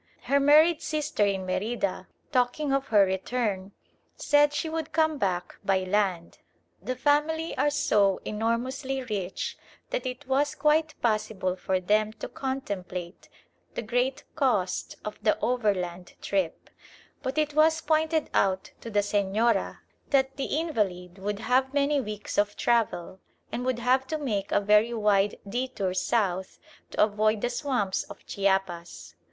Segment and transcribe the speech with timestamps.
[0.23, 3.71] Her married sister in Merida, talking of her return,
[4.15, 6.39] said she would come back by land.
[6.81, 9.59] The family are so enormously rich
[9.91, 13.29] that it was quite possible for them to contemplate
[13.75, 16.71] the great cost of the overland trip;
[17.21, 22.39] but it was pointed out to the señora that the invalid would have many weeks
[22.39, 23.19] of travel,
[23.51, 26.57] and would have to make a very wide detour south,
[26.89, 29.13] to avoid the swamps of Chiapas.